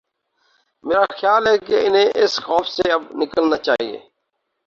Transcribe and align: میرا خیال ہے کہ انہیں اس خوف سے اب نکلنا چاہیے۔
میرا 0.83 1.05
خیال 1.19 1.47
ہے 1.47 1.57
کہ 1.57 1.85
انہیں 1.87 2.09
اس 2.15 2.39
خوف 2.39 2.67
سے 2.67 2.91
اب 2.91 3.03
نکلنا 3.11 3.57
چاہیے۔ 3.57 3.99